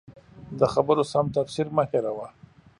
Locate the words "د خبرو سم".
0.59-1.25